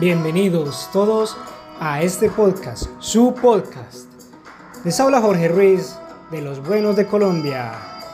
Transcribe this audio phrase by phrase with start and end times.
[0.00, 1.36] Bienvenidos todos
[1.80, 4.08] a este podcast, su podcast.
[4.84, 5.96] Les habla Jorge Ruiz
[6.30, 7.72] de Los Buenos de Colombia.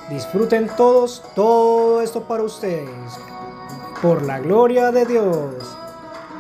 [0.09, 3.19] Disfruten todos todo esto para ustedes.
[4.03, 5.55] Por la gloria de Dios.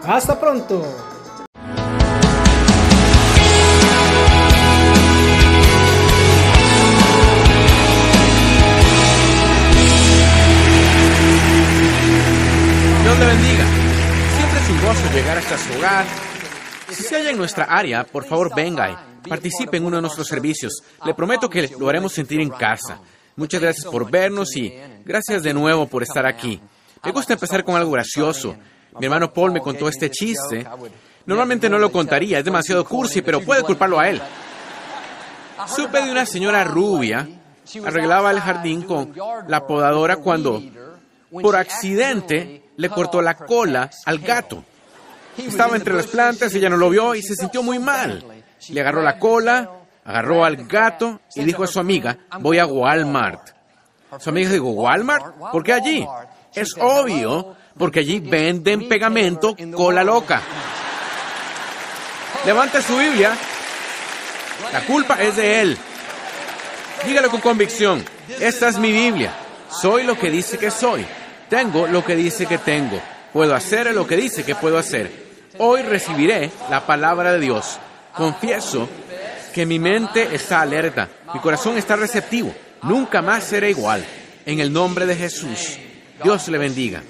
[0.04, 0.82] Hasta pronto.
[15.50, 16.06] Hasta su hogar.
[16.90, 20.82] Si halla en nuestra área, por favor venga y participe en uno de nuestros servicios.
[21.04, 23.00] Le prometo que lo haremos sentir en casa.
[23.36, 24.72] Muchas gracias por vernos y
[25.04, 26.60] gracias de nuevo por estar aquí.
[27.04, 28.54] Me gusta empezar con algo gracioso.
[28.98, 30.64] Mi hermano Paul me contó este chiste.
[31.26, 34.20] Normalmente no lo contaría, es demasiado cursi, pero puede culparlo a él.
[35.66, 37.28] Supe de una señora rubia
[37.84, 39.12] arreglaba el jardín con
[39.48, 40.62] la podadora cuando,
[41.30, 44.64] por accidente, le cortó la cola al gato.
[45.38, 48.24] Estaba entre las plantas, ella no lo vio y se sintió muy mal.
[48.68, 49.70] Le agarró la cola,
[50.04, 53.50] agarró al gato y dijo a su amiga, voy a Walmart.
[54.18, 55.36] Su amiga dijo, ¿Walmart?
[55.52, 56.06] ¿Por qué allí?
[56.54, 60.42] Es obvio, porque allí venden pegamento cola loca.
[62.44, 63.36] Levante su Biblia.
[64.72, 65.78] La culpa es de él.
[67.06, 68.04] Dígalo con convicción.
[68.40, 69.32] Esta es mi Biblia.
[69.70, 71.06] Soy lo que dice que soy.
[71.48, 73.00] Tengo lo que dice que tengo.
[73.32, 75.19] Puedo hacer lo que dice que puedo hacer.
[75.62, 77.78] Hoy recibiré la palabra de Dios.
[78.16, 78.88] Confieso
[79.52, 81.06] que mi mente está alerta.
[81.34, 82.54] Mi corazón está receptivo.
[82.84, 84.02] Nunca más seré igual.
[84.46, 85.78] En el nombre de Jesús.
[86.24, 87.02] Dios le bendiga.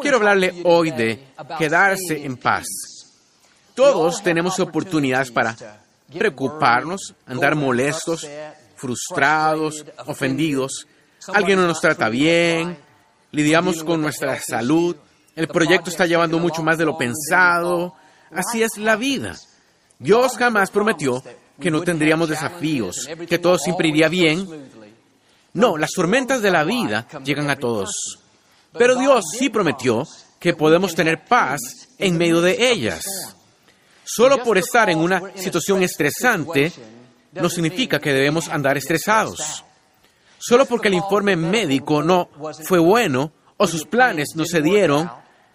[0.00, 1.24] Quiero hablarle hoy de
[1.58, 2.66] quedarse en paz.
[3.74, 5.56] Todos tenemos oportunidades para
[6.16, 8.24] preocuparnos, andar molestos,
[8.76, 10.86] frustrados, ofendidos.
[11.34, 12.78] Alguien no nos trata bien,
[13.32, 14.94] lidiamos con nuestra salud,
[15.40, 17.94] el proyecto está llevando mucho más de lo pensado.
[18.30, 19.36] Así es la vida.
[19.98, 21.22] Dios jamás prometió
[21.58, 24.46] que no tendríamos desafíos, que todo siempre iría bien.
[25.54, 27.90] No, las tormentas de la vida llegan a todos.
[28.72, 30.06] Pero Dios sí prometió
[30.38, 31.60] que podemos tener paz
[31.98, 33.04] en medio de ellas.
[34.04, 36.70] Solo por estar en una situación estresante
[37.32, 39.64] no significa que debemos andar estresados.
[40.38, 42.28] Solo porque el informe médico no
[42.64, 45.10] fue bueno o sus planes no se dieron,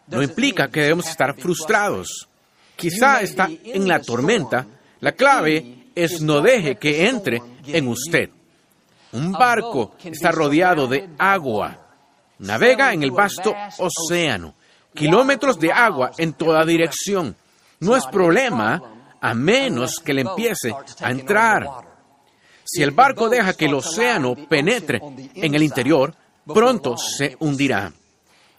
[0.08, 2.28] no implica que debemos estar frustrados.
[2.76, 4.66] Quizá está en la tormenta.
[5.00, 8.30] La clave es no deje que entre en usted.
[9.14, 11.78] Un barco está rodeado de agua.
[12.40, 14.56] Navega en el vasto océano.
[14.94, 17.36] Kilómetros de agua en toda dirección.
[17.80, 18.82] No es problema
[19.22, 21.66] a menos que le empiece a entrar.
[22.64, 25.02] Si el barco deja que el océano penetre
[25.36, 26.14] en el interior,
[26.46, 27.92] pronto se hundirá.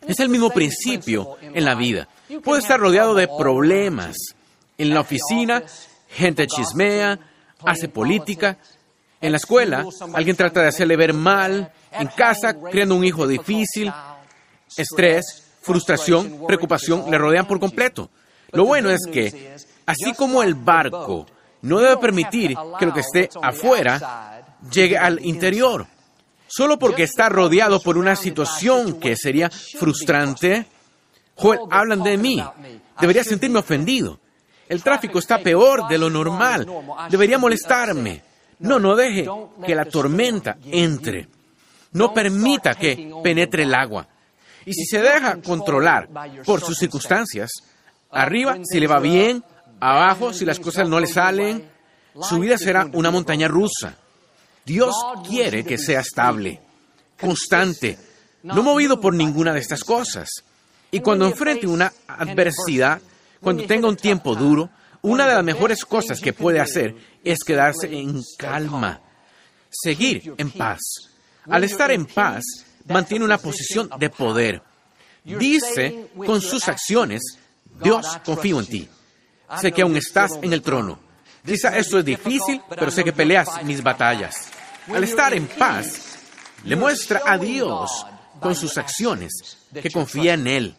[0.06, 2.08] Es el mismo principio en la vida.
[2.42, 4.16] Puede estar rodeado de problemas.
[4.78, 5.62] En la oficina,
[6.08, 7.18] gente chismea,
[7.64, 8.58] hace política.
[9.20, 9.84] En la escuela,
[10.14, 11.72] alguien trata de hacerle ver mal.
[11.92, 13.92] En casa, creando un hijo difícil.
[14.76, 18.10] Estrés, frustración, preocupación le rodean por completo.
[18.52, 19.56] Lo bueno es que,
[19.86, 21.26] así como el barco
[21.62, 25.86] no debe permitir que lo que esté afuera llegue al interior,
[26.56, 30.64] solo porque está rodeado por una situación que sería frustrante,
[31.34, 32.42] Joel, hablan de mí.
[32.98, 34.18] Debería sentirme ofendido.
[34.66, 36.66] El tráfico está peor de lo normal.
[37.10, 38.22] Debería molestarme.
[38.60, 39.28] No, no deje
[39.66, 41.28] que la tormenta entre.
[41.92, 44.08] No permita que penetre el agua.
[44.64, 46.08] Y si se deja controlar
[46.46, 47.50] por sus circunstancias,
[48.10, 49.44] arriba si le va bien,
[49.78, 51.68] abajo si las cosas no le salen,
[52.22, 53.94] su vida será una montaña rusa.
[54.66, 54.96] Dios
[55.28, 56.60] quiere que sea estable,
[57.20, 57.96] constante,
[58.42, 60.28] no movido por ninguna de estas cosas.
[60.90, 63.00] Y cuando enfrente una adversidad,
[63.40, 64.68] cuando tenga un tiempo duro,
[65.02, 69.00] una de las mejores cosas que puede hacer es quedarse en calma,
[69.70, 70.80] seguir en paz.
[71.48, 72.42] Al estar en paz,
[72.86, 74.62] mantiene una posición de poder.
[75.22, 77.38] Dice con sus acciones,
[77.84, 78.88] Dios, confío en ti.
[79.60, 80.98] Sé que aún estás en el trono.
[81.44, 84.50] Dice, esto es difícil, pero sé que peleas mis batallas.
[84.88, 86.18] Al estar en paz,
[86.64, 88.06] le muestra a Dios
[88.40, 90.76] con sus acciones que confía en Él.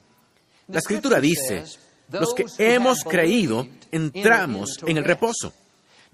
[0.67, 1.63] La escritura dice,
[2.09, 5.53] los que hemos creído entramos en el reposo.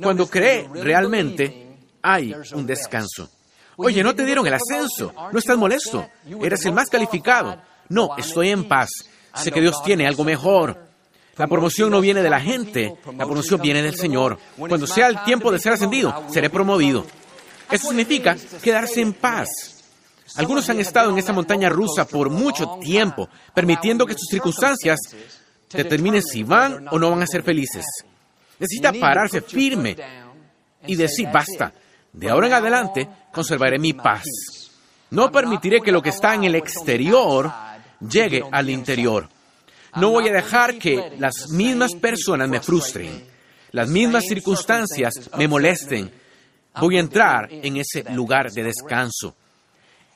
[0.01, 1.67] Cuando cree realmente,
[2.01, 3.29] hay un descanso.
[3.77, 6.07] Oye, no te dieron el ascenso, no estás molesto,
[6.41, 7.61] eres el más calificado.
[7.89, 8.89] No, estoy en paz,
[9.35, 10.87] sé que Dios tiene algo mejor.
[11.35, 14.37] La promoción no viene de la gente, la promoción viene del Señor.
[14.55, 17.05] Cuando sea el tiempo de ser ascendido, seré promovido.
[17.73, 19.49] Eso significa quedarse en paz.
[20.35, 24.99] Algunos han estado en esta montaña rusa por mucho tiempo, permitiendo que sus circunstancias
[25.71, 27.83] determinen si van o no van a ser felices.
[28.59, 29.97] Necesita pararse firme
[30.85, 31.73] y decir, basta,
[32.11, 34.25] de ahora en adelante conservaré mi paz.
[35.09, 37.51] No permitiré que lo que está en el exterior
[37.99, 39.27] llegue al interior.
[39.95, 43.25] No voy a dejar que las mismas personas me frustren,
[43.71, 46.21] las mismas circunstancias me molesten.
[46.79, 49.35] Voy a entrar en ese lugar de descanso.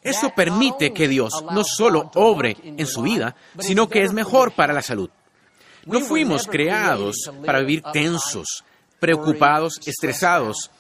[0.02, 4.74] Eso permite que Dios no solo obre en su vida, sino que es mejor para
[4.74, 5.10] la salud.
[5.86, 8.64] No fuimos creados para vivir tensos,
[9.00, 10.72] preocupados, estresados.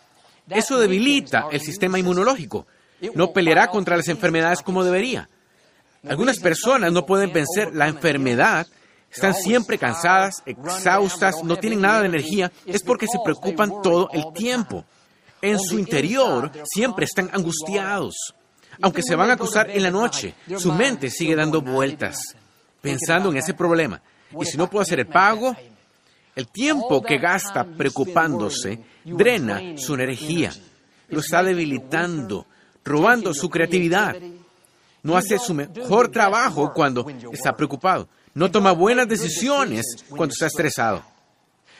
[0.49, 2.67] Eso debilita el sistema inmunológico.
[3.13, 5.29] No peleará contra las enfermedades como debería.
[6.07, 8.67] Algunas personas no pueden vencer la enfermedad,
[9.11, 14.31] están siempre cansadas, exhaustas, no tienen nada de energía, es porque se preocupan todo el
[14.33, 14.85] tiempo.
[15.47, 18.15] En su interior siempre están angustiados.
[18.81, 22.35] Aunque se van a acusar en la noche, su mente sigue dando vueltas,
[22.81, 24.01] pensando en ese problema.
[24.39, 25.55] Y si no puedo hacer el pago,
[26.35, 30.51] el tiempo que gasta preocupándose drena su energía,
[31.07, 32.45] lo está debilitando,
[32.83, 34.15] robando su creatividad.
[35.01, 38.09] No hace su mejor trabajo cuando está preocupado.
[38.33, 41.03] No toma buenas decisiones cuando está estresado.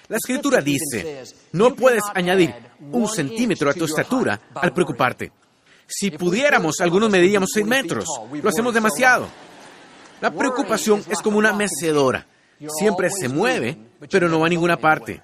[0.09, 2.54] La escritura dice, no puedes añadir
[2.92, 5.31] un centímetro a tu estatura al preocuparte.
[5.86, 8.06] Si pudiéramos, algunos mediríamos seis metros.
[8.42, 9.27] Lo hacemos demasiado.
[10.21, 12.25] La preocupación es como una mecedora.
[12.80, 13.77] Siempre se mueve,
[14.09, 15.21] pero no va a ninguna parte.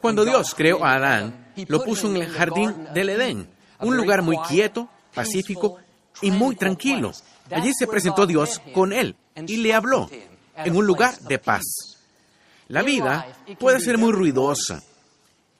[0.00, 3.48] Cuando Dios creó a Adán, lo puso en el jardín del Edén,
[3.78, 5.78] un lugar muy quieto, pacífico
[6.20, 7.12] y muy tranquilo.
[7.50, 9.16] Allí se presentó Dios con él
[9.46, 10.10] y le habló
[10.56, 11.91] en un lugar de paz.
[12.72, 13.26] La vida
[13.58, 14.82] puede ser muy ruidosa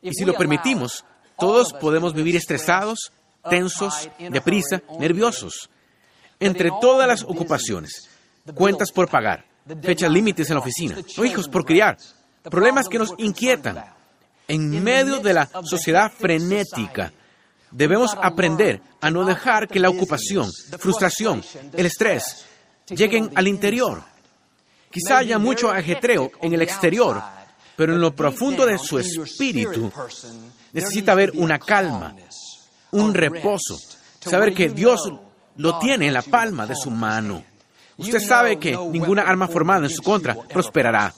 [0.00, 1.04] y si lo permitimos,
[1.38, 3.12] todos podemos vivir estresados,
[3.50, 5.68] tensos, deprisa, nerviosos.
[6.40, 8.08] Entre todas las ocupaciones,
[8.54, 9.44] cuentas por pagar,
[9.82, 11.98] fechas límites en la oficina, o hijos por criar,
[12.44, 13.84] problemas que nos inquietan.
[14.48, 17.12] En medio de la sociedad frenética,
[17.70, 21.44] debemos aprender a no dejar que la ocupación, frustración,
[21.74, 22.46] el estrés
[22.88, 24.11] lleguen al interior.
[24.92, 27.22] Quizá haya mucho ajetreo en el exterior,
[27.74, 29.90] pero en lo profundo de su espíritu
[30.72, 32.14] necesita haber una calma,
[32.90, 33.78] un reposo,
[34.20, 35.10] saber que Dios
[35.56, 37.42] lo tiene en la palma de su mano.
[37.96, 41.12] Usted sabe que ninguna arma formada en su contra prosperará.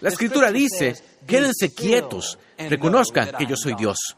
[0.00, 0.96] La escritura dice,
[1.26, 4.16] quédense quietos, reconozcan que yo soy Dios.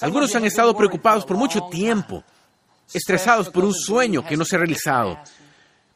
[0.00, 2.24] Algunos han estado preocupados por mucho tiempo,
[2.92, 5.18] estresados por un sueño que no se ha realizado,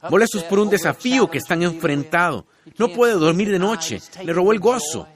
[0.08, 2.46] molestos por un desafío que están enfrentando.
[2.78, 5.06] No puede dormir de noche, le robó el gozo.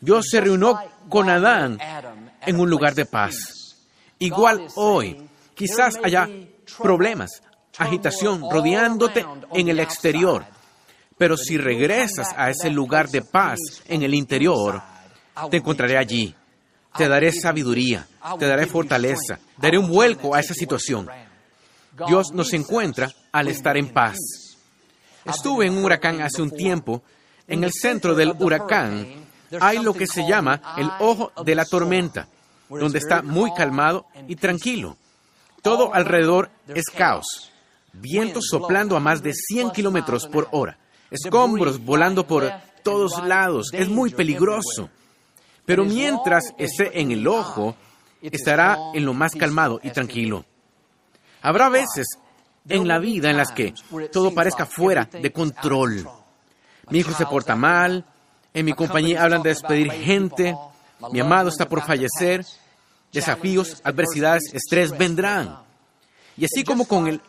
[0.00, 0.78] Dios se reunió
[1.08, 1.78] con Adán
[2.46, 3.34] en un lugar de paz.
[4.18, 6.28] Igual hoy, quizás haya
[6.78, 7.42] problemas,
[7.78, 10.44] agitación rodeándote en el exterior,
[11.16, 14.82] pero si regresas a ese lugar de paz en el interior,
[15.50, 16.34] te encontraré allí.
[16.96, 18.06] Te daré sabiduría,
[18.38, 21.10] te daré fortaleza, daré un vuelco a esa situación.
[22.06, 24.18] Dios nos encuentra al estar en paz.
[25.24, 27.02] Estuve en un huracán hace un tiempo.
[27.46, 29.06] En el centro del huracán
[29.60, 32.28] hay lo que se llama el ojo de la tormenta
[32.68, 34.96] donde está muy calmado y tranquilo.
[35.62, 37.50] Todo alrededor es caos.
[37.92, 40.76] Vientos soplando a más de 100 kilómetros por hora.
[41.10, 42.50] Escombros volando por
[42.82, 43.70] todos lados.
[43.72, 44.90] Es muy peligroso.
[45.64, 47.76] Pero mientras esté en el ojo,
[48.20, 50.44] estará en lo más calmado y tranquilo.
[51.44, 52.06] Habrá veces
[52.70, 53.74] en la vida en las que
[54.10, 56.08] todo parezca fuera de control.
[56.88, 58.02] Mi hijo se porta mal,
[58.54, 60.56] en mi compañía hablan de despedir gente,
[61.12, 62.46] mi amado está por fallecer,
[63.12, 65.58] desafíos, adversidades, estrés vendrán.
[66.38, 67.20] Y así como con el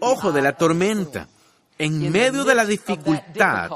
[0.00, 1.28] ojo de la tormenta,
[1.78, 3.70] en medio de la dificultad,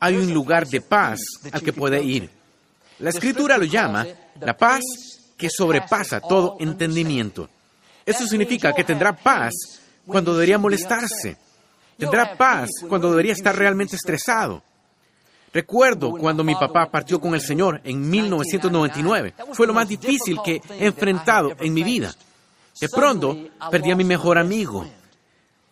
[0.00, 1.20] hay un lugar de paz
[1.52, 2.30] al que puede ir.
[3.00, 4.06] La escritura lo llama
[4.40, 4.80] la paz
[5.36, 7.50] que sobrepasa todo entendimiento.
[8.04, 9.52] Eso significa que tendrá paz
[10.06, 11.36] cuando debería molestarse.
[11.98, 14.62] Tendrá paz cuando debería estar realmente estresado.
[15.52, 19.34] Recuerdo cuando mi papá partió con el Señor en 1999.
[19.52, 22.14] Fue lo más difícil que he enfrentado en mi vida.
[22.80, 23.36] De pronto,
[23.70, 24.86] perdí a mi mejor amigo.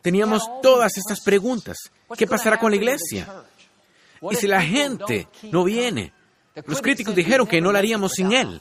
[0.02, 1.78] Teníamos todas estas preguntas.
[2.16, 3.26] ¿Qué pasará con la iglesia?
[4.30, 6.12] ¿Y si la gente no viene?
[6.66, 8.60] Los críticos dijeron que no lo haríamos sin él.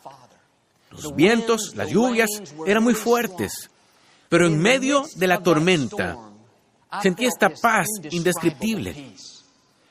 [0.92, 2.30] Los vientos, las lluvias
[2.66, 3.70] eran muy fuertes.
[4.28, 6.16] Pero en medio de la tormenta,
[7.02, 9.14] sentí esta paz indescriptible.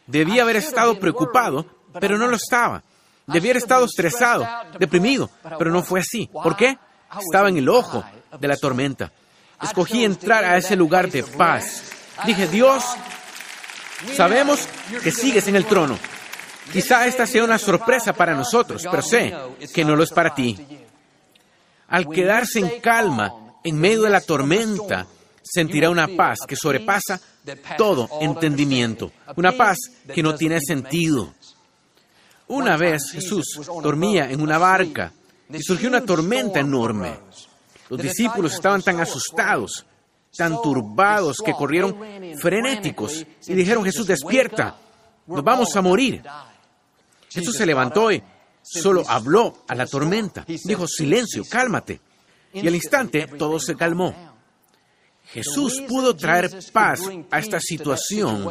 [0.07, 1.67] Debía haber estado preocupado,
[2.01, 2.83] pero no lo estaba.
[3.27, 4.47] Debía haber estado estresado,
[4.79, 6.31] deprimido, pero no fue así.
[6.33, 6.79] ¿Por qué?
[7.21, 8.05] Estaba en el ojo
[8.39, 9.13] de la tormenta.
[9.63, 11.83] escogí entrar a ese lugar de paz.
[12.25, 12.85] Dije, Dios,
[14.17, 14.69] sabemos
[15.03, 15.99] que sigues en el trono.
[16.73, 19.35] Quizá esta sea una sorpresa para nosotros, pero sé
[19.75, 20.87] que no lo es para ti.
[21.89, 25.07] Al quedarse en calma en medio de la tormenta,
[25.43, 27.21] sentirá una paz que sobrepasa
[27.77, 29.79] todo entendimiento, una paz
[30.15, 31.33] que no tiene sentido.
[32.49, 35.13] Una vez Jesús dormía en una barca
[35.51, 37.19] y surgió una tormenta enorme.
[37.89, 39.87] Los discípulos estaban tan asustados,
[40.37, 41.97] tan turbados, que corrieron
[42.39, 44.77] frenéticos y dijeron, Jesús, despierta,
[45.27, 46.23] nos vamos a morir.
[47.31, 48.23] Jesús se levantó y
[48.71, 50.45] solo habló a la tormenta.
[50.47, 52.01] Dijo, silencio, cálmate.
[52.53, 54.15] Y al instante todo se calmó.
[55.27, 58.51] Jesús pudo traer paz a esta situación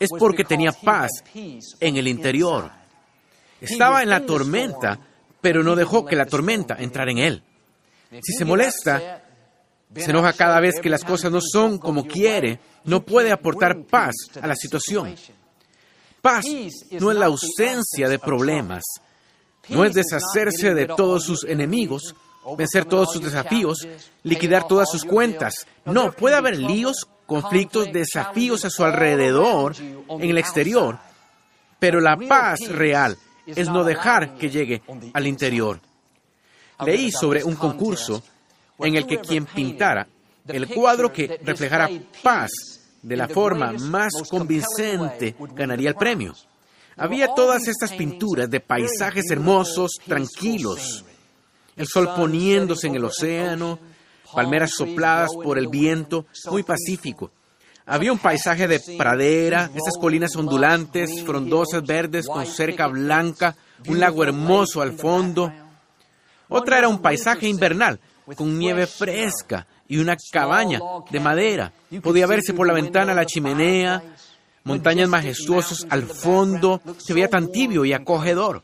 [0.00, 2.70] es porque tenía paz en el interior.
[3.60, 4.98] Estaba en la tormenta,
[5.40, 7.42] pero no dejó que la tormenta entrara en él.
[8.22, 9.22] Si se molesta,
[9.94, 14.14] se enoja cada vez que las cosas no son como quiere, no puede aportar paz
[14.40, 15.14] a la situación.
[16.22, 16.46] Paz
[16.92, 18.82] no es la ausencia de problemas,
[19.70, 22.14] no es deshacerse de todos sus enemigos,
[22.56, 23.86] vencer todos sus desafíos,
[24.22, 25.66] liquidar todas sus cuentas.
[25.84, 30.98] No, puede haber líos, conflictos, desafíos a su alrededor, en el exterior,
[31.78, 35.80] pero la paz real es no dejar que llegue al interior.
[36.84, 38.22] Leí sobre un concurso
[38.78, 40.06] en el que quien pintara
[40.48, 41.88] el cuadro que reflejara
[42.22, 42.50] paz
[43.02, 46.34] de la forma más convincente ganaría el premio.
[47.00, 51.02] Había todas estas pinturas de paisajes hermosos, tranquilos,
[51.74, 53.78] el sol poniéndose en el océano,
[54.34, 57.30] palmeras sopladas por el viento, muy pacífico.
[57.86, 63.56] Había un paisaje de pradera, estas colinas ondulantes, frondosas, verdes, con cerca blanca,
[63.88, 65.50] un lago hermoso al fondo.
[66.50, 67.98] Otra era un paisaje invernal,
[68.36, 70.78] con nieve fresca y una cabaña
[71.10, 71.72] de madera.
[72.02, 74.02] Podía verse por la ventana la chimenea,
[74.64, 78.62] montañas majestuosas al fondo, se veía tan tibio y acogedor.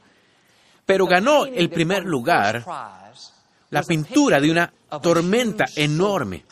[0.84, 2.64] Pero ganó el primer lugar
[3.70, 4.72] la pintura de una
[5.02, 6.44] tormenta enorme,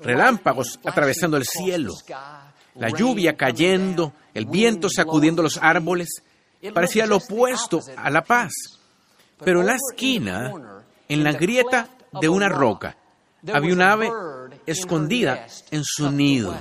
[0.00, 1.92] relámpagos atravesando el cielo,
[2.76, 6.22] la lluvia cayendo, el viento sacudiendo los árboles,
[6.72, 8.52] parecía lo opuesto a la paz.
[9.44, 10.52] Pero en la esquina,
[11.08, 11.88] en la grieta
[12.20, 12.96] de una roca,
[13.52, 14.10] había un ave
[14.66, 16.56] escondida en su nido.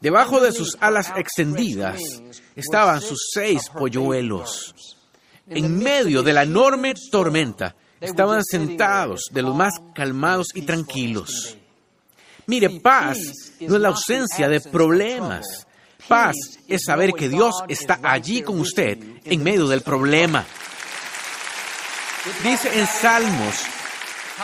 [0.00, 2.00] Debajo de sus alas extendidas
[2.56, 4.74] estaban sus seis polluelos.
[5.46, 11.56] En medio de la enorme tormenta, estaban sentados de los más calmados y tranquilos.
[12.46, 13.18] Mire, paz
[13.60, 15.66] no es la ausencia de problemas.
[16.08, 16.34] Paz
[16.66, 20.44] es saber que Dios está allí con usted en medio del problema.
[22.42, 23.54] Dice en Salmos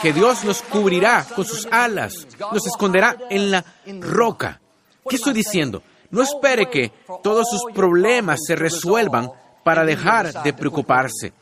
[0.02, 3.64] que Dios nos cubrirá con sus alas, nos esconderá en la
[4.00, 4.60] roca.
[5.08, 5.82] ¿Qué estoy diciendo?
[6.10, 9.30] No espere que todos sus problemas se resuelvan
[9.64, 11.32] para dejar de preocuparse.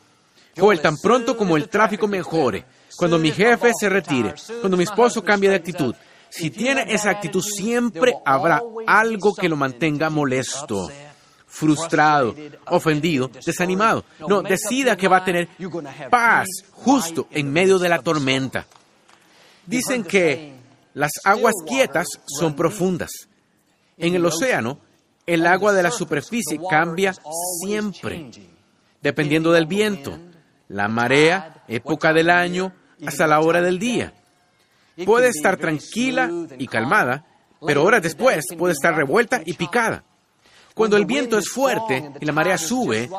[0.57, 2.65] Joel, tan pronto como el tráfico mejore,
[2.97, 5.93] cuando mi jefe se retire, cuando mi esposo cambie de actitud,
[6.29, 10.89] si tiene esa actitud siempre habrá algo que lo mantenga molesto,
[11.47, 12.35] frustrado,
[12.67, 14.03] ofendido, desanimado.
[14.27, 15.47] No, decida que va a tener
[16.09, 18.65] paz justo en medio de la tormenta.
[19.65, 20.55] Dicen que
[20.93, 23.11] las aguas quietas son profundas.
[23.97, 24.79] En el océano,
[25.25, 27.15] el agua de la superficie cambia
[27.61, 28.31] siempre,
[29.01, 30.17] dependiendo del viento,
[30.67, 32.73] la marea, época del año,
[33.05, 34.13] hasta la hora del día.
[35.05, 37.25] Puede estar tranquila y calmada,
[37.65, 40.03] pero horas después puede estar revuelta y picada.
[40.73, 43.09] Cuando el viento es fuerte y la marea sube,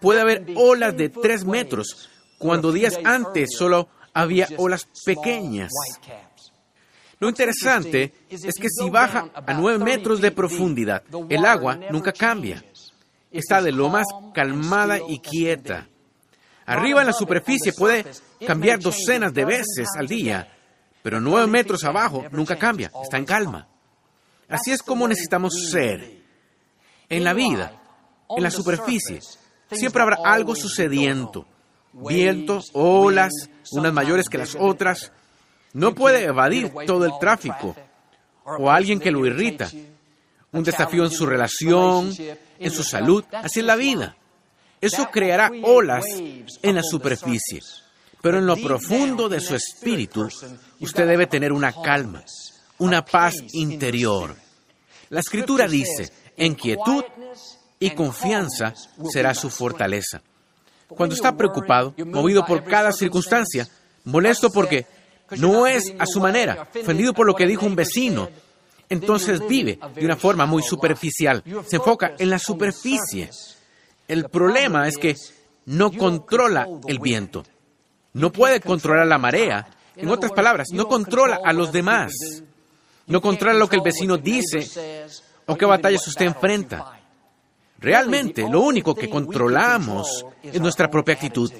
[0.00, 5.72] puede haber olas de tres metros, cuando días antes solo había olas pequeñas.
[7.18, 12.62] Lo interesante es que si baja a nueve metros de profundidad, el agua nunca cambia.
[13.30, 15.88] Está de lo más calmada y quieta.
[16.66, 18.04] Arriba en la superficie puede
[18.46, 20.52] cambiar docenas de veces al día,
[21.02, 23.68] pero nueve metros abajo nunca cambia, está en calma.
[24.48, 26.16] Así es como necesitamos ser.
[27.08, 27.80] En la vida,
[28.28, 29.20] en la superficie,
[29.70, 31.46] siempre habrá algo sucediendo.
[31.92, 33.32] Vientos, olas,
[33.70, 35.12] unas mayores que las otras.
[35.76, 37.76] No puede evadir todo el tráfico
[38.46, 39.70] o alguien que lo irrita.
[40.52, 42.14] Un desafío en su relación,
[42.58, 44.16] en su salud, así es la vida.
[44.80, 46.06] Eso creará olas
[46.62, 47.60] en la superficie,
[48.22, 50.26] pero en lo profundo de su espíritu
[50.80, 52.24] usted debe tener una calma,
[52.78, 54.34] una paz interior.
[55.10, 57.04] La escritura dice, en quietud
[57.78, 58.72] y confianza
[59.12, 60.22] será su fortaleza.
[60.88, 63.68] Cuando está preocupado, movido por cada circunstancia,
[64.04, 64.86] molesto porque
[65.38, 68.28] no es a su manera, ofendido por lo que dijo un vecino,
[68.88, 73.30] entonces vive de una forma muy superficial, se enfoca en la superficie.
[74.06, 75.16] El problema es que
[75.66, 77.44] no controla el viento,
[78.12, 79.66] no puede controlar la marea,
[79.96, 82.12] en otras palabras, no controla a los demás,
[83.06, 85.06] no controla lo que el vecino dice
[85.46, 87.00] o qué batallas usted enfrenta.
[87.78, 91.50] Realmente, lo único que controlamos es nuestra propia actitud.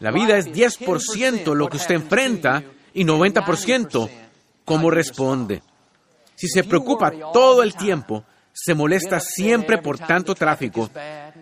[0.00, 2.62] La vida es 10% lo que usted enfrenta
[2.94, 4.10] y 90%
[4.64, 5.62] cómo responde.
[6.34, 10.90] Si se preocupa todo el tiempo, se molesta siempre por tanto tráfico,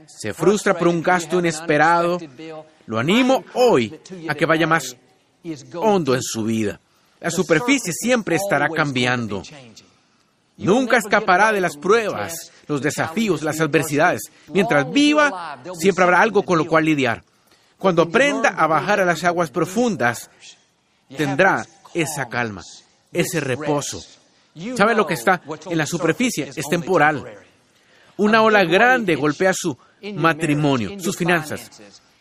[0.07, 2.19] se frustra por un gasto inesperado,
[2.87, 4.97] lo animo hoy a que vaya más
[5.75, 6.81] hondo en su vida.
[7.21, 9.43] La superficie siempre estará cambiando.
[10.57, 14.31] Nunca escapará de las pruebas, los desafíos, las adversidades.
[14.49, 17.23] Mientras viva, siempre habrá algo con lo cual lidiar.
[17.79, 20.31] Cuando aprenda a bajar a las aguas profundas,
[21.17, 22.63] tendrá esa calma,
[23.13, 24.03] ese reposo.
[24.77, 26.51] ¿Sabe lo que está en la superficie?
[26.55, 27.25] Es temporal.
[28.17, 29.77] Una ola grande golpea su
[30.15, 31.71] matrimonio, sus finanzas.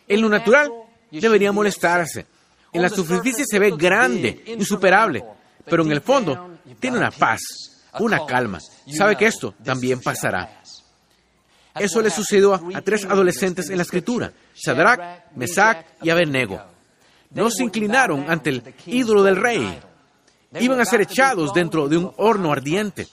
[0.06, 0.70] En lo natural
[1.10, 2.26] debería molestarse.
[2.72, 5.24] En la superficie se ve grande, insuperable,
[5.64, 7.40] pero en el fondo tiene una paz,
[7.98, 8.60] una calma.
[8.96, 10.60] Sabe que esto también pasará.
[11.74, 16.60] Eso le sucedió a, tres adolescentes en la escritura, Shadrach, Mesach y Abednego.
[17.30, 19.80] No se inclinaron ante el ídolo del rey.
[20.58, 23.06] Iban a ser echados dentro de un horno ardiente.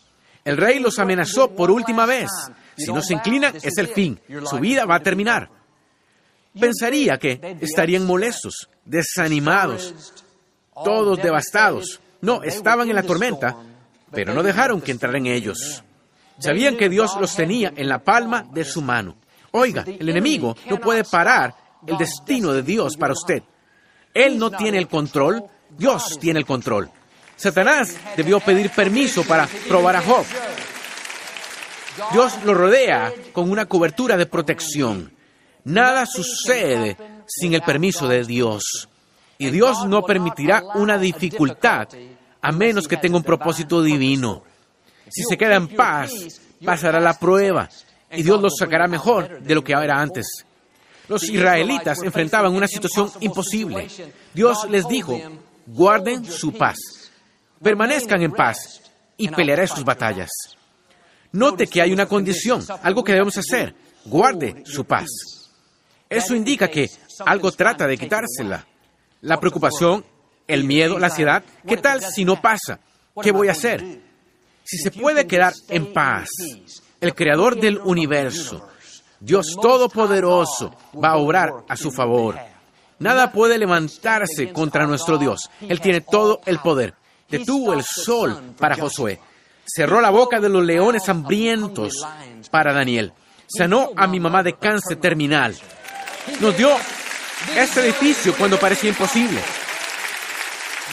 [0.44, 2.30] El rey los amenazó por última vez.
[2.78, 4.20] Si no se inclinan, es el fin.
[4.50, 5.50] Su vida va a terminar.
[6.60, 10.24] Pensaría que estarían molestos, desanimados,
[10.84, 12.00] todos devastados.
[12.22, 13.56] No, estaban en la tormenta,
[14.12, 15.84] pero no dejaron que entraran ellos.
[16.40, 19.16] Sabían que Dios los tenía en la palma de su mano.
[19.52, 21.56] Oiga, el enemigo no puede parar
[21.86, 23.44] el destino de Dios para usted.
[24.14, 26.90] Él no tiene el control, Dios tiene el control.
[27.36, 30.26] Satanás debió pedir permiso para probar a Job.
[32.12, 35.12] Dios lo rodea con una cobertura de protección.
[35.64, 38.90] Nada sucede sin el permiso de Dios.
[39.38, 41.88] Y Dios no permitirá una dificultad
[42.42, 44.44] a menos que tenga un propósito divino.
[45.10, 46.12] Si se queda en paz,
[46.64, 47.70] pasará la prueba
[48.12, 50.46] y Dios los sacará mejor de lo que era antes.
[51.08, 53.88] Los israelitas enfrentaban una situación imposible.
[54.34, 55.20] Dios les dijo,
[55.66, 56.78] guarden su paz,
[57.62, 58.82] permanezcan en paz
[59.16, 60.30] y pelearé sus batallas.
[61.32, 65.08] Note que hay una condición, algo que debemos hacer, guarde su paz.
[66.10, 66.90] Eso indica que
[67.26, 68.66] algo trata de quitársela.
[69.22, 70.06] La preocupación,
[70.48, 72.80] el miedo, la ansiedad, ¿qué tal si no pasa?
[73.22, 73.84] ¿Qué voy a hacer?
[74.64, 76.30] Si se puede quedar en paz,
[77.02, 78.68] el creador del universo,
[79.20, 82.38] Dios Todopoderoso, va a obrar a su favor.
[83.00, 85.50] Nada puede levantarse contra nuestro Dios.
[85.62, 86.96] Él tiene todo el poder.
[87.30, 89.20] Detuvo el sol para Josué.
[89.66, 91.94] Cerró la boca de los leones hambrientos
[92.50, 93.14] para Daniel.
[93.48, 95.56] Sanó a mi mamá de cáncer terminal.
[96.40, 96.72] Nos dio
[97.56, 99.42] este edificio cuando parecía imposible.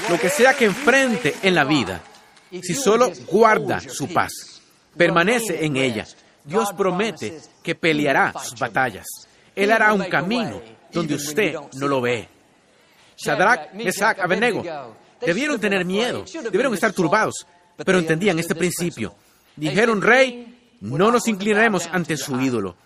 [0.08, 2.02] Lo que sea que enfrente en la vida,
[2.50, 4.60] si solo guarda su paz,
[4.96, 6.06] permanece en ella,
[6.44, 9.06] Dios promete que peleará sus batallas.
[9.56, 10.60] Él hará un camino
[10.92, 12.28] donde usted no lo ve.
[13.16, 14.62] Shadrach, Mesach, Abednego
[15.20, 17.46] debieron tener miedo, debieron estar turbados,
[17.84, 19.14] pero entendían este principio.
[19.56, 22.76] Dijeron, Rey, no nos inclinaremos ante su ídolo.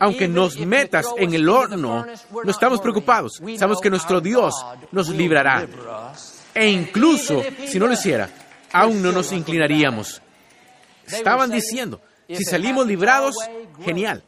[0.00, 2.06] Aunque nos metas en el horno,
[2.44, 3.40] no estamos preocupados.
[3.56, 4.54] Sabemos que nuestro Dios
[4.92, 5.66] nos librará.
[6.54, 8.28] E incluso si no lo hiciera,
[8.72, 10.22] aún no nos inclinaríamos.
[11.06, 13.36] Estaban diciendo, si salimos librados,
[13.84, 14.22] genial.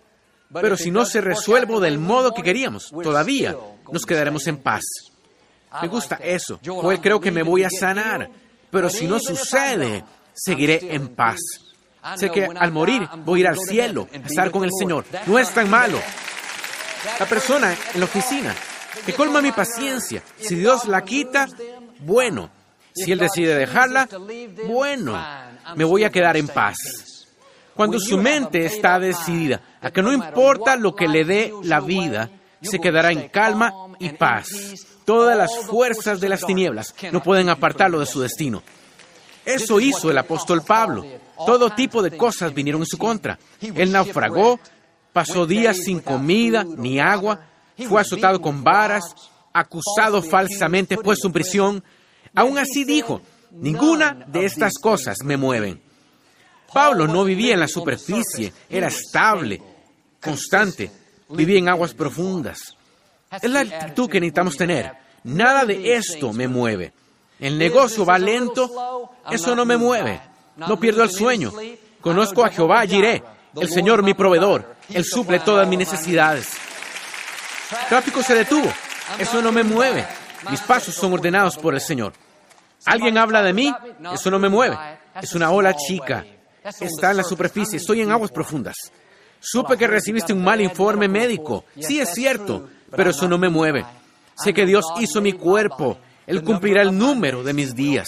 [0.53, 3.57] Pero si no se resuelve del modo que queríamos, todavía
[3.93, 4.83] nos quedaremos en paz.
[5.81, 6.59] Me gusta eso.
[6.59, 8.29] Pues creo que me voy a sanar.
[8.71, 11.39] Pero si no sucede, seguiré en paz.
[12.17, 15.05] Sé que al morir voy a ir al cielo, a estar con el Señor.
[15.27, 16.01] No es tan malo.
[17.19, 18.55] La persona en la oficina
[19.07, 21.47] que colma mi paciencia, si Dios la quita,
[22.01, 22.51] bueno.
[22.93, 24.09] Si Él decide dejarla,
[24.67, 25.17] bueno,
[25.77, 26.77] me voy a quedar en paz.
[27.81, 32.29] Cuando su mente está decidida a que no importa lo que le dé la vida,
[32.61, 34.49] se quedará en calma y paz.
[35.07, 38.63] Todas las fuerzas de las tinieblas no pueden apartarlo de su destino.
[39.47, 41.07] Eso hizo el apóstol Pablo.
[41.47, 43.39] Todo tipo de cosas vinieron en su contra.
[43.63, 44.61] Él naufragó,
[45.15, 47.47] pasó días sin comida ni agua,
[47.89, 49.05] fue azotado con varas,
[49.55, 51.85] acusado falsamente, puesto en prisión.
[52.35, 55.89] Aún así dijo, ninguna de estas cosas me mueven.
[56.73, 59.61] Pablo no vivía en la superficie, era estable,
[60.21, 60.91] constante,
[61.31, 62.77] vivía en aguas profundas.
[63.31, 64.93] Es la actitud que necesitamos tener.
[65.25, 66.93] Nada de esto me mueve.
[67.39, 70.21] El negocio va lento, eso no me mueve.
[70.57, 71.53] No pierdo el sueño.
[72.01, 73.23] Conozco a Jehová Jiré,
[73.57, 74.77] el Señor mi proveedor.
[74.93, 76.49] Él suple todas mis necesidades.
[77.89, 78.71] Tráfico se detuvo.
[79.19, 80.07] Eso no me mueve.
[80.51, 82.13] Mis pasos son ordenados por el Señor.
[82.87, 83.75] Alguien habla de mí,
[84.13, 84.77] eso no me mueve.
[85.21, 86.25] Es una ola chica.
[86.63, 87.79] Está en la superficie.
[87.79, 88.77] Estoy en aguas profundas.
[89.41, 91.65] Supe que recibiste un mal informe médico.
[91.79, 93.85] Sí, es cierto, pero eso no me mueve.
[94.37, 95.99] Sé que Dios hizo mi cuerpo.
[96.27, 98.07] Él cumplirá el número de mis días.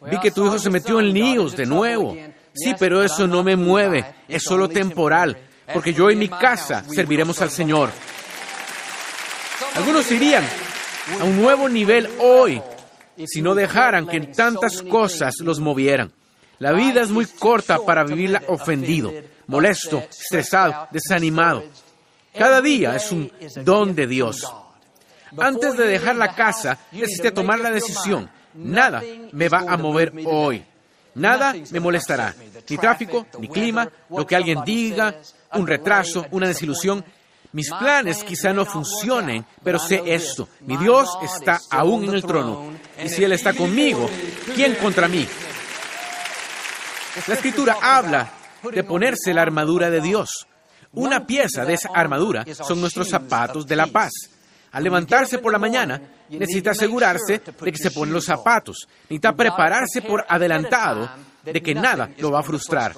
[0.00, 2.16] Vi que tu hijo se metió en líos de nuevo.
[2.54, 4.04] Sí, pero eso no me mueve.
[4.28, 5.36] Es solo temporal,
[5.72, 7.90] porque yo y mi casa serviremos al Señor.
[9.74, 10.44] Algunos irían
[11.20, 12.62] a un nuevo nivel hoy
[13.26, 16.12] si no dejaran que tantas cosas los movieran.
[16.62, 19.12] La vida es muy corta para vivirla ofendido,
[19.48, 21.64] molesto, estresado, desanimado.
[22.38, 23.32] Cada día es un
[23.64, 24.48] don de Dios.
[25.36, 28.30] Antes de dejar la casa, necesité tomar la decisión.
[28.54, 30.64] Nada me va a mover hoy.
[31.16, 32.32] Nada me molestará.
[32.68, 35.16] Ni tráfico, ni clima, lo que alguien diga,
[35.54, 37.04] un retraso, una desilusión.
[37.50, 40.48] Mis planes quizá no funcionen, pero sé esto.
[40.60, 42.72] Mi Dios está aún en el trono.
[43.04, 44.08] Y si Él está conmigo,
[44.54, 45.26] ¿quién contra mí?
[47.26, 48.30] La escritura habla
[48.70, 50.46] de ponerse la armadura de Dios.
[50.92, 54.12] Una pieza de esa armadura son nuestros zapatos de la paz.
[54.72, 58.88] Al levantarse por la mañana, necesita asegurarse de que se ponen los zapatos.
[59.02, 61.10] Necesita prepararse por adelantado
[61.44, 62.94] de que nada lo va a frustrar.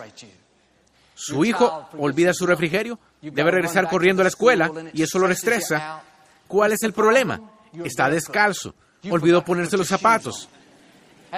[1.15, 6.03] Su hijo olvida su refrigerio, debe regresar corriendo a la escuela y eso lo estresa.
[6.47, 7.41] ¿Cuál es el problema?
[7.85, 8.75] Está descalzo.
[9.11, 10.49] Olvidó ponerse los zapatos.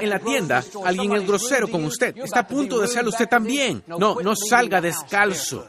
[0.00, 2.16] En la tienda, alguien es grosero con usted.
[2.16, 3.82] Está a punto de serlo usted también.
[3.86, 5.66] No, no salga descalzo.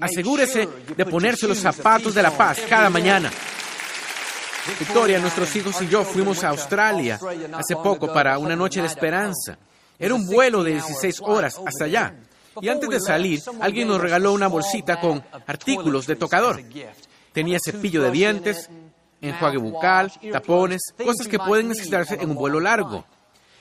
[0.00, 3.30] Asegúrese de ponerse los zapatos de la paz cada mañana.
[4.78, 7.20] Victoria, nuestros hijos y yo fuimos a Australia
[7.52, 9.58] hace poco para una noche de esperanza.
[9.98, 12.14] Era un vuelo de 16 horas hasta allá.
[12.60, 16.62] Y antes de salir, alguien nos regaló una bolsita con artículos de tocador.
[17.32, 18.70] Tenía cepillo de dientes,
[19.20, 23.04] enjuague bucal, tapones, cosas que pueden necesitarse en un vuelo largo.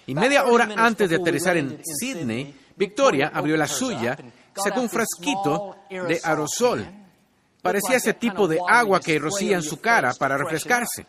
[0.07, 4.17] Y media hora antes de aterrizar en Sydney, Victoria abrió la suya,
[4.55, 7.03] sacó un frasquito de aerosol
[7.63, 11.05] Parecía ese tipo de agua que rocía en su cara para refrescarse.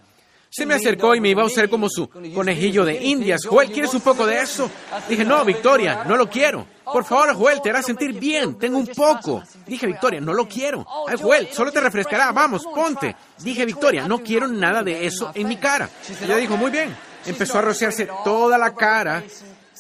[0.49, 3.45] Se me acercó y me iba a usar como su conejillo de indias.
[3.45, 4.71] Joel, ¿quieres un poco de eso?
[5.09, 6.65] Dije, no, Victoria, no lo quiero.
[6.85, 8.57] Por favor, Joel, te hará sentir bien.
[8.57, 9.43] Tengo un poco.
[9.67, 10.87] Dije, Victoria, no lo quiero.
[11.09, 12.31] Ay, Joel, solo te refrescará.
[12.31, 13.17] Vamos, ponte.
[13.39, 15.91] Dije, Victoria, no quiero nada de eso en mi cara.
[16.23, 16.95] Ella dijo, muy bien.
[17.27, 19.23] Empezó a rociarse toda la cara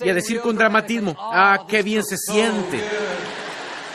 [0.01, 2.83] y a decir con dramatismo, ah, qué bien se siente.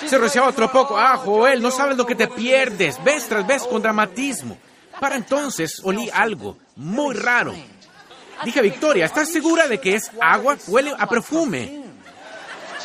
[0.06, 0.98] Se rociaba otro poco.
[0.98, 3.04] Ah, Joel, no sabes lo que te pierdes.
[3.04, 4.58] Ves tras vez con dramatismo.
[5.00, 7.54] Para entonces olí algo muy raro.
[8.44, 10.58] Dije, Victoria, ¿estás segura de que es agua?
[10.68, 11.84] Huele a perfume.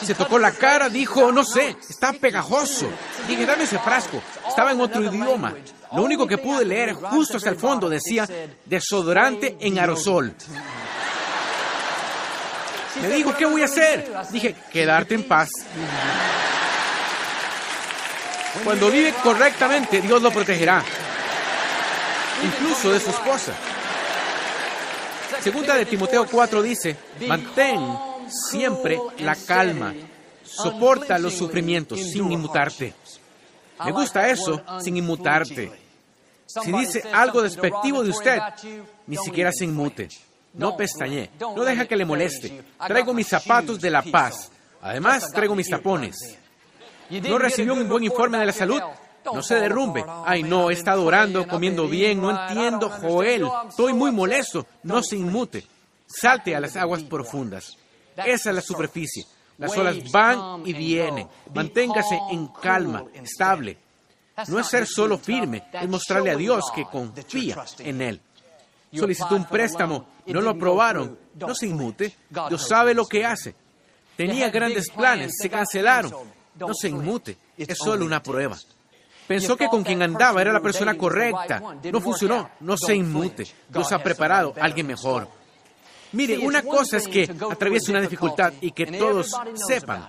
[0.03, 2.88] Se tocó la cara, dijo, no sé, está pegajoso.
[3.28, 4.22] Dije, dame ese frasco.
[4.48, 5.54] Estaba en otro idioma.
[5.92, 8.28] Lo único que pude leer justo hasta el fondo decía
[8.64, 10.34] desodorante en aerosol.
[13.00, 14.12] Me dijo, ¿qué voy a hacer?
[14.30, 15.48] Dije, quedarte en paz.
[18.62, 20.82] Cuando vive correctamente, Dios lo protegerá,
[22.44, 23.52] incluso de su esposa.
[25.40, 27.80] Segunda de Timoteo 4 dice, mantén
[28.28, 29.92] siempre la calma,
[30.44, 32.94] soporta los sufrimientos sin inmutarte.
[33.84, 35.72] Me gusta eso, sin inmutarte.
[36.46, 38.38] Si dice algo despectivo de usted,
[39.06, 40.08] ni siquiera se inmute.
[40.54, 42.64] No pestañe, no deja que le moleste.
[42.87, 44.50] Traigo mis zapatos de la paz.
[44.80, 46.38] Además, traigo mis tapones.
[47.10, 48.80] ¿No recibió un buen informe de la salud?
[49.24, 50.04] No se derrumbe.
[50.26, 53.46] Ay, no, he estado orando, comiendo bien, no entiendo, Joel.
[53.68, 54.66] Estoy muy molesto.
[54.82, 55.66] No se inmute.
[56.06, 57.76] Salte a las aguas profundas.
[58.16, 59.24] Esa es la superficie.
[59.58, 61.28] Las olas van y vienen.
[61.54, 63.78] Manténgase en calma, estable.
[64.48, 68.20] No es ser solo firme, es mostrarle a Dios que confía en Él.
[68.92, 71.18] Solicitó un préstamo, no lo aprobaron.
[71.34, 72.14] No se inmute.
[72.48, 73.54] Dios sabe lo que hace.
[74.16, 76.12] Tenía grandes planes, se cancelaron
[76.58, 78.56] no se inmute, es solo una prueba.
[79.26, 81.62] Pensó que con quien andaba era la persona correcta.
[81.92, 83.46] No funcionó, no se inmute.
[83.68, 85.28] Dios ha preparado a alguien mejor.
[86.14, 89.31] Mire, una cosa es que atraviese una dificultad y que todos
[89.66, 90.09] sepan.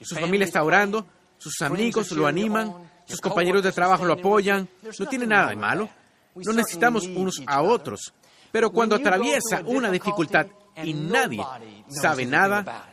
[0.00, 1.06] Su familia está orando,
[1.38, 2.72] sus amigos lo animan,
[3.06, 4.68] sus compañeros de trabajo lo apoyan.
[4.98, 5.88] No tiene nada de malo.
[6.34, 8.12] No necesitamos unos a otros.
[8.52, 10.46] Pero cuando atraviesa una dificultad
[10.82, 11.44] y nadie
[11.88, 12.88] sabe nada,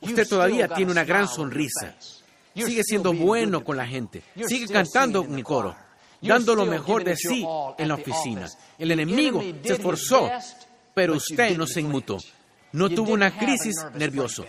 [0.00, 1.94] usted todavía tiene una gran sonrisa.
[2.54, 5.74] sigue siendo bueno con la gente, sigue cantando en mi coro,
[6.20, 7.44] dando lo mejor de sí
[7.78, 8.48] en la oficina.
[8.78, 10.30] El enemigo se esforzó,
[10.98, 12.18] Pero usted no se inmutó.
[12.72, 14.42] No tuvo una crisis nerviosa.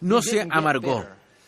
[0.00, 1.04] No se amargó.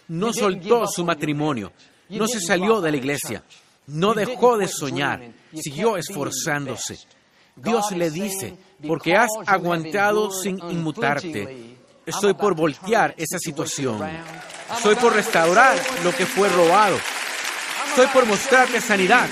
[0.08, 1.72] No soltó su matrimonio.
[2.10, 3.42] No se salió de la iglesia.
[3.86, 5.22] No dejó de soñar.
[5.54, 6.98] Siguió esforzándose.
[7.56, 8.54] Dios le dice,
[8.86, 13.98] porque has aguantado sin inmutarte, estoy por voltear esa situación.
[14.76, 16.98] Estoy por restaurar lo que fue robado.
[17.88, 19.26] Estoy por mostrarte sanidad,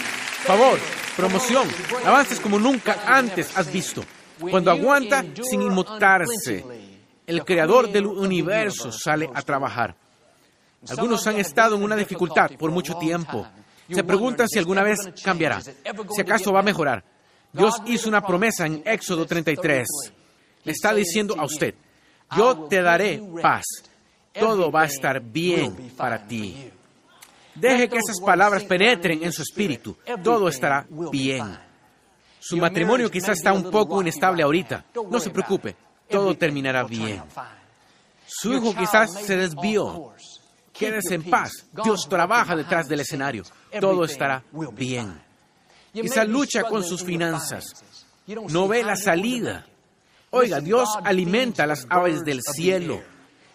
[0.47, 0.79] favor,
[1.19, 1.69] promoción,
[2.07, 4.03] avances como nunca antes has visto.
[4.51, 6.65] Cuando aguanta sin inmutarse,
[7.27, 9.95] el creador del universo sale a trabajar.
[10.89, 13.47] Algunos han estado en una dificultad por mucho tiempo.
[13.89, 17.05] Se preguntan si alguna vez cambiará, si acaso va a mejorar.
[17.53, 19.87] Dios hizo una promesa en Éxodo 33.
[20.65, 21.75] Le está diciendo a usted,
[22.37, 23.65] yo te daré paz.
[24.33, 26.71] Todo va a estar bien para ti.
[27.55, 29.97] Deje que esas palabras penetren en su espíritu.
[30.23, 31.72] Todo estará bien.
[32.45, 34.85] Su matrimonio quizás está un poco inestable ahorita.
[35.09, 35.77] No se preocupe,
[36.11, 37.23] todo terminará bien.
[38.27, 40.13] Su hijo quizás se desvió.
[40.73, 41.53] Quédese en paz.
[41.85, 43.45] Dios trabaja detrás del escenario.
[43.81, 45.23] Todo estará bien.
[45.93, 47.65] Quizás lucha con sus finanzas.
[48.27, 49.65] No ve la salida.
[50.31, 53.03] Oiga, Dios alimenta las aves del cielo.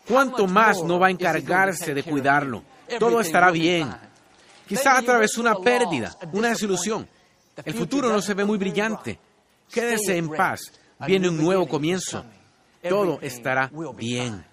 [0.08, 2.64] ¿Cuánto más no va a encargarse de cuidarlo?
[3.00, 3.94] Todo estará bien.
[4.66, 7.10] Quizá atravesó una pérdida, una desilusión.
[7.66, 9.20] El futuro no se ve muy brillante.
[9.72, 10.72] Quédese en paz.
[11.06, 12.24] Viene un nuevo comienzo.
[12.88, 14.46] Todo estará bien.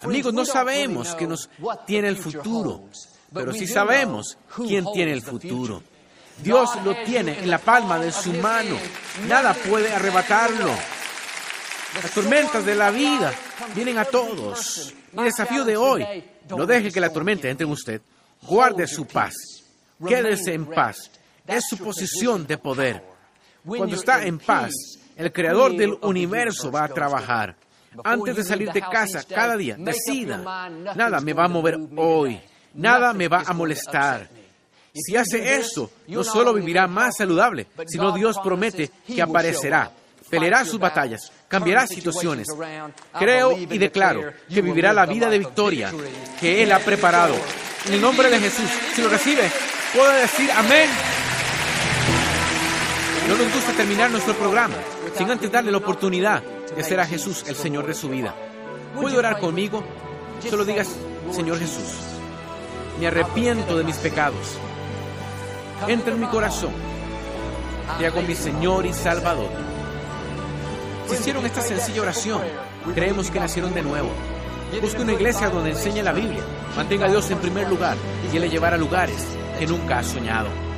[0.00, 1.48] Amigos, no sabemos qué nos
[1.86, 2.84] tiene el futuro,
[3.32, 5.82] pero sí sabemos quién tiene el futuro.
[6.42, 8.76] Dios lo tiene en la palma de su mano.
[9.28, 10.70] Nada puede arrebatarlo.
[12.02, 13.32] Las tormentas de la vida
[13.74, 14.94] vienen a todos.
[15.12, 18.00] Mi desafío de hoy, no deje que la tormenta entre en usted.
[18.42, 19.34] Guarde su paz.
[20.04, 21.10] Quédese en paz.
[21.46, 23.02] Es su posición de poder.
[23.64, 24.72] Cuando está en paz,
[25.16, 27.56] el creador del universo va a trabajar.
[28.04, 30.38] Antes de salir de casa, cada día, decida,
[30.96, 32.40] nada me va a mover hoy.
[32.74, 34.28] Nada me va a molestar.
[34.94, 39.90] Si hace eso, no solo vivirá más saludable, sino Dios promete que aparecerá,
[40.28, 42.46] peleará sus batallas, cambiará situaciones.
[43.18, 45.92] Creo y declaro que vivirá la vida de victoria
[46.40, 47.34] que Él ha preparado.
[47.86, 49.50] En el nombre de Jesús, si lo recibe,
[49.94, 50.88] puede decir amén.
[53.32, 54.74] No nos gusta terminar nuestro programa
[55.16, 58.34] sin antes darle la oportunidad de ser a Jesús el Señor de su vida.
[58.94, 59.82] ¿Puede orar conmigo?
[60.50, 60.90] Solo digas,
[61.30, 61.94] Señor Jesús,
[63.00, 64.58] me arrepiento de mis pecados.
[65.88, 66.72] Entra en mi corazón.
[67.98, 69.48] Te hago mi Señor y Salvador.
[71.08, 72.42] Si hicieron esta sencilla oración,
[72.94, 74.10] creemos que nacieron de nuevo.
[74.82, 76.42] Busque una iglesia donde enseñe la Biblia.
[76.76, 77.96] Mantenga a Dios en primer lugar
[78.30, 79.24] y Él le llevará a lugares
[79.58, 80.71] que nunca ha soñado.